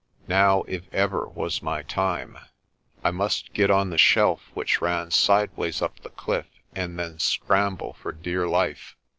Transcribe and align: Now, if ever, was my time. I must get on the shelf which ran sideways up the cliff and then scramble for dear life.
Now, 0.27 0.63
if 0.63 0.91
ever, 0.91 1.27
was 1.27 1.61
my 1.61 1.83
time. 1.83 2.35
I 3.03 3.11
must 3.11 3.53
get 3.53 3.69
on 3.69 3.91
the 3.91 3.99
shelf 3.99 4.49
which 4.55 4.81
ran 4.81 5.11
sideways 5.11 5.79
up 5.79 5.99
the 5.99 6.09
cliff 6.09 6.47
and 6.75 6.97
then 6.97 7.19
scramble 7.19 7.93
for 7.93 8.11
dear 8.11 8.47
life. 8.47 8.95